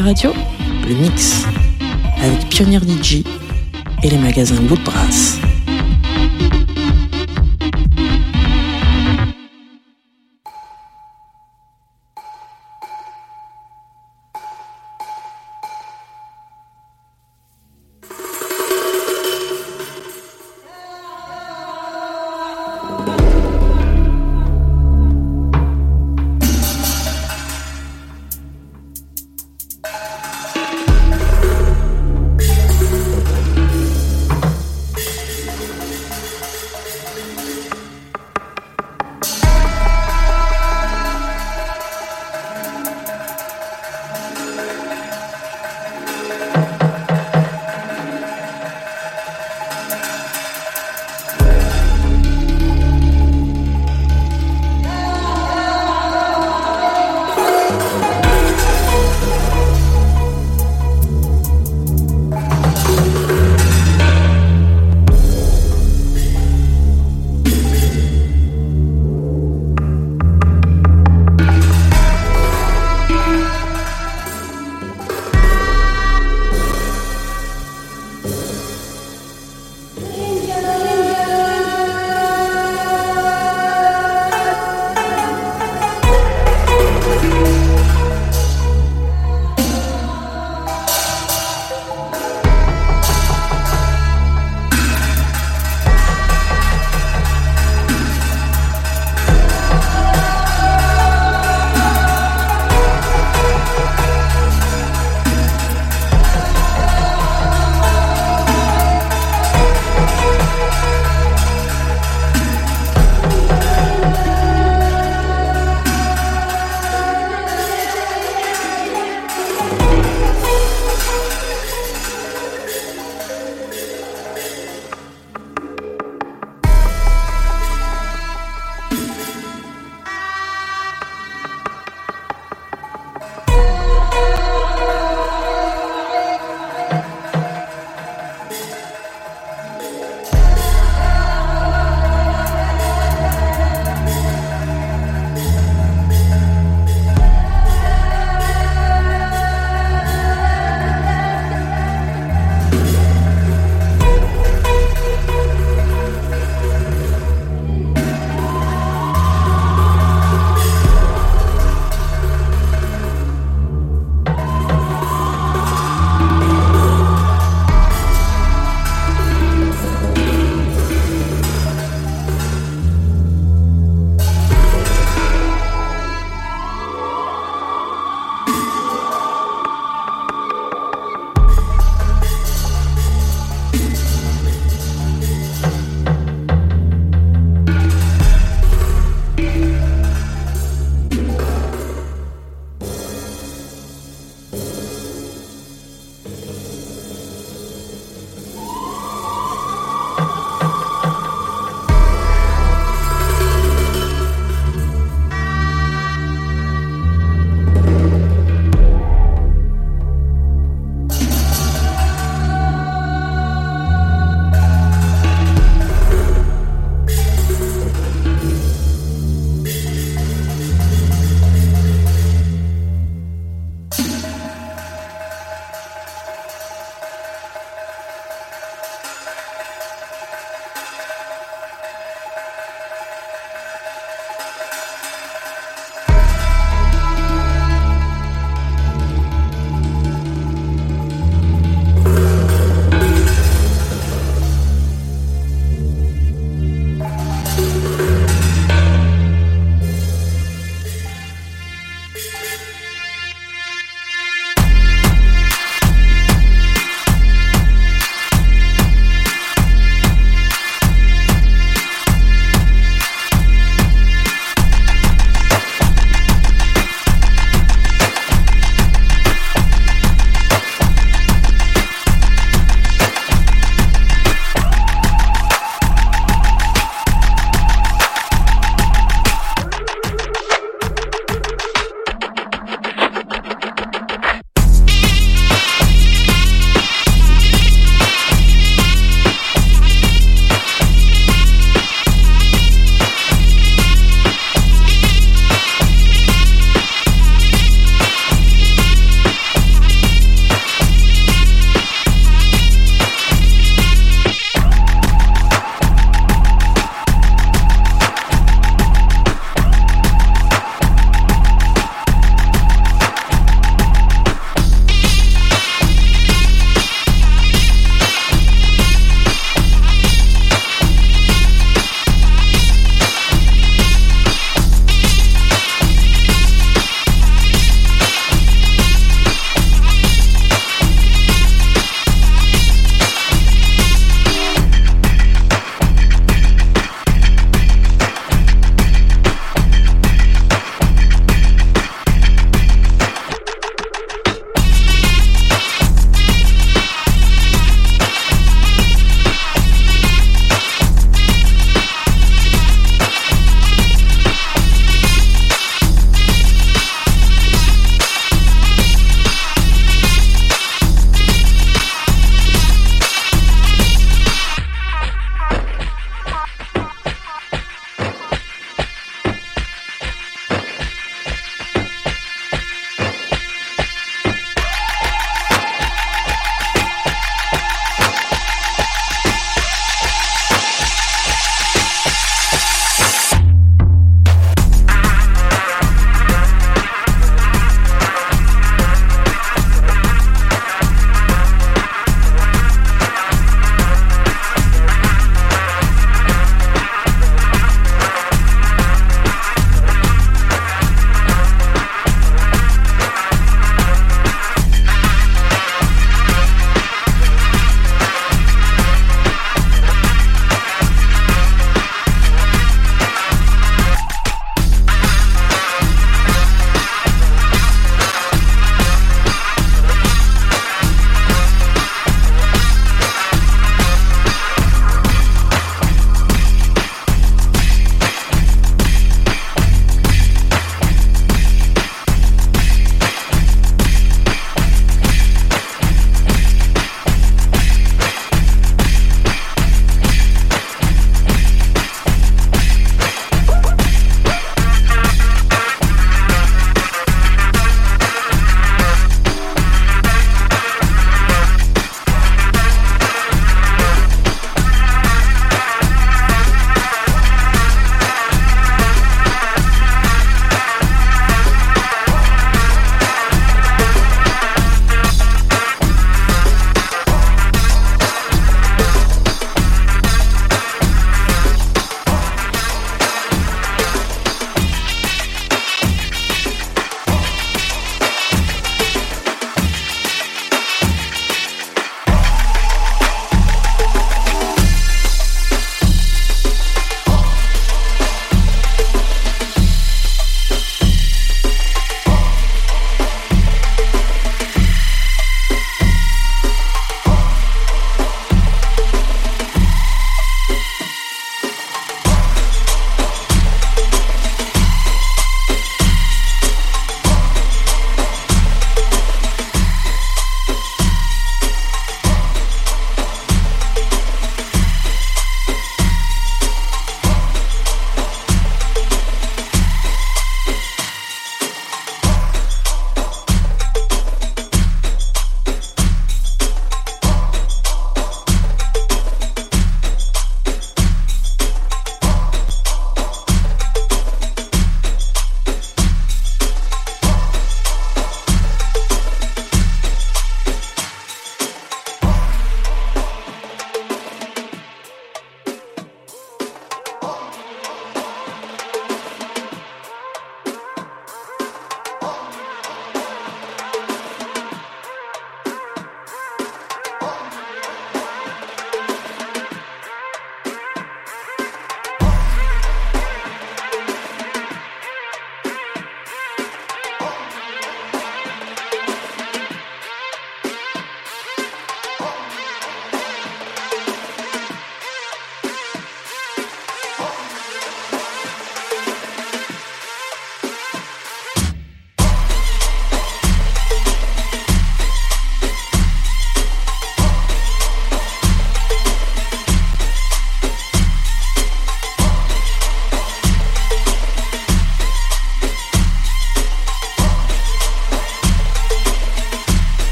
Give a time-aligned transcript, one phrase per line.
[0.00, 0.32] Radio,
[0.88, 1.44] le mix
[2.22, 3.24] avec Pionnier DJ
[4.02, 5.38] et les magasins Woodbrass.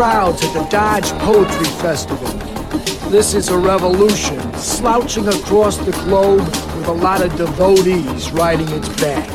[0.00, 2.26] Crowds at the Dodge Poetry Festival.
[3.10, 8.88] This is a revolution, slouching across the globe with a lot of devotees riding its
[8.98, 9.28] back.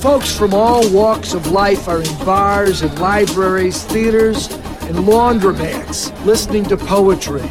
[0.00, 4.48] Folks from all walks of life are in bars and libraries, theaters,
[4.88, 7.48] and laundromats listening to poetry,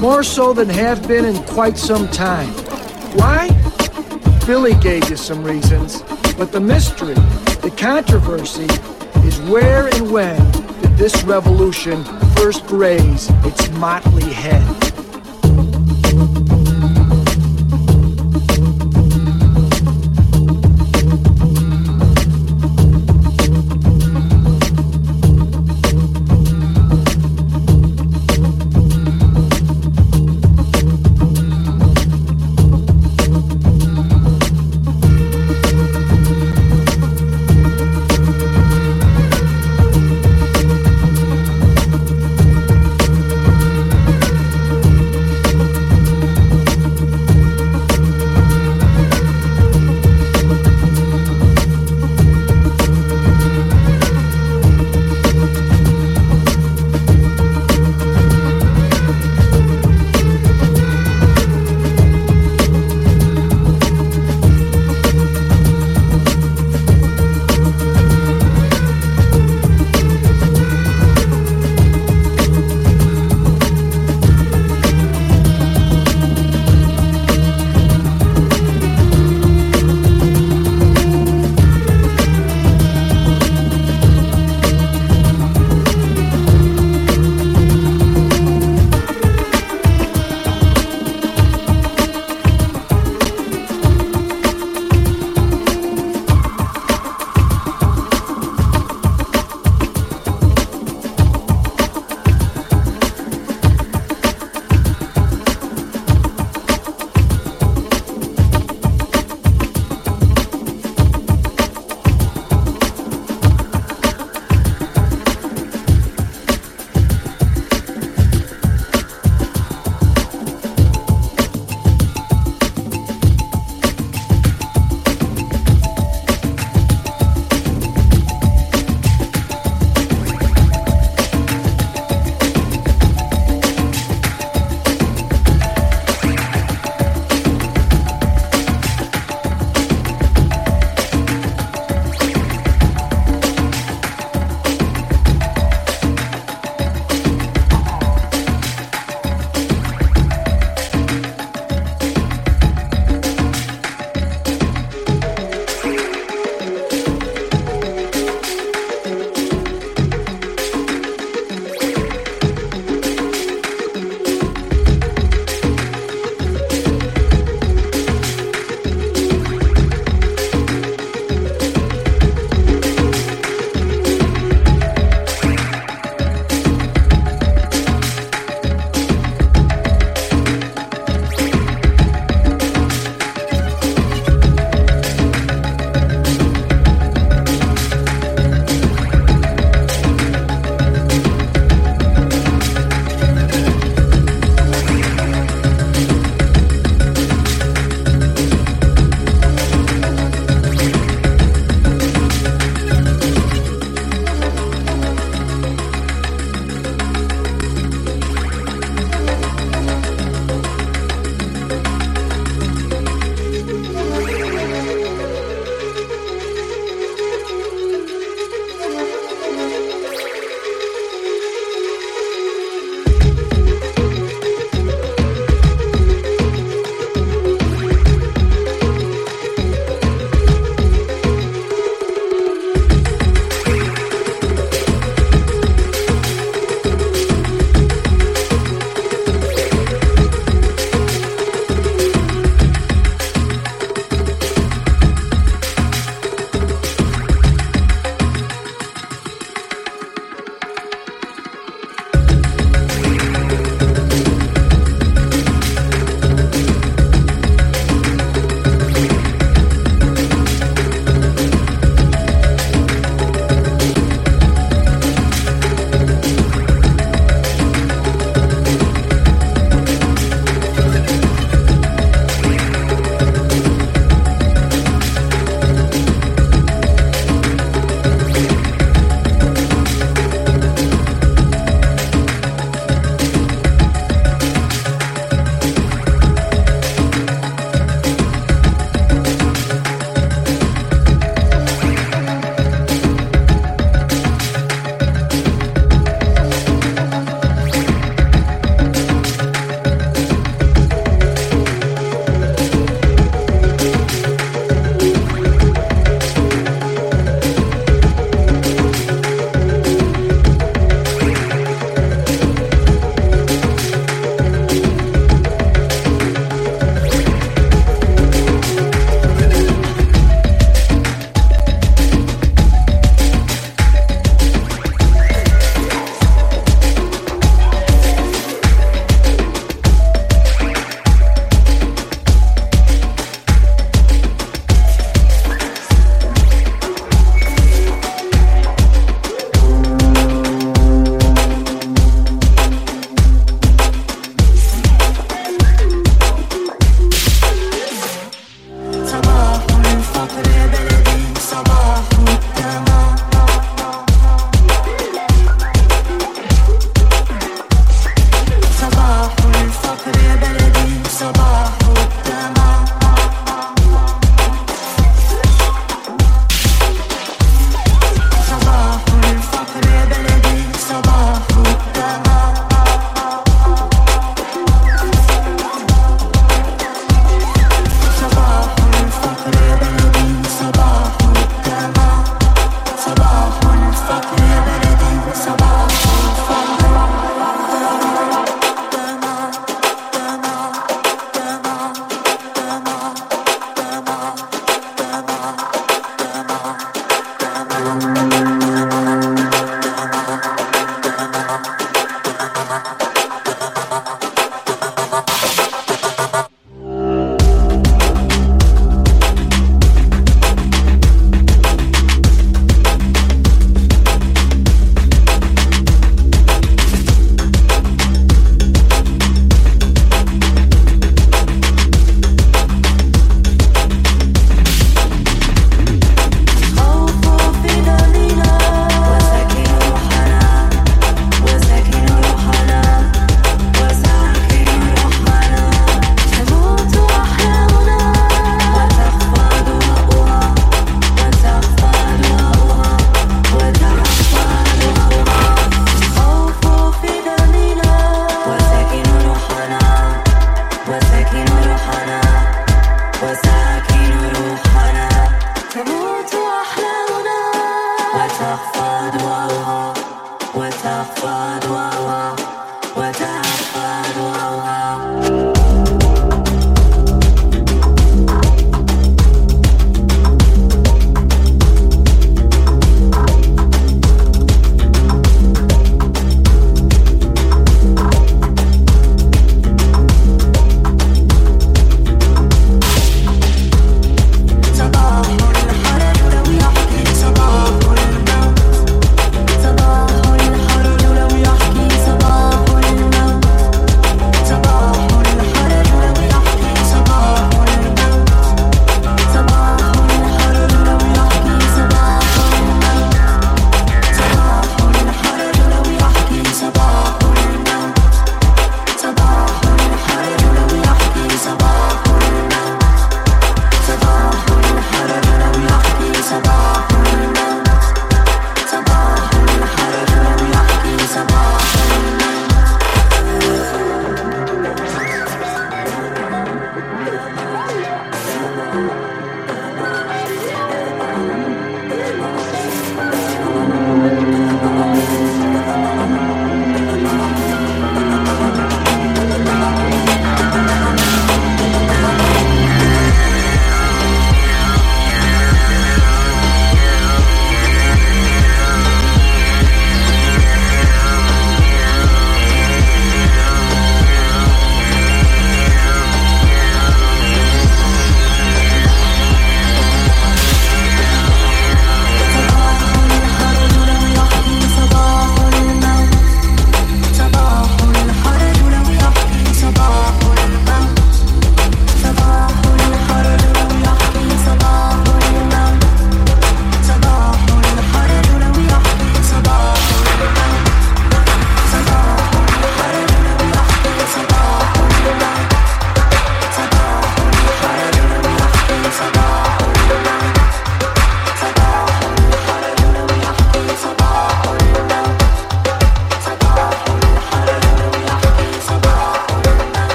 [0.00, 2.50] more so than have been in quite some time.
[3.16, 3.48] Why?
[4.44, 6.02] Billy gave you some reasons,
[6.36, 8.68] but the mystery, the controversy,
[9.26, 10.61] is where and when
[11.02, 12.04] this revolution
[12.36, 14.81] first raise its motley head?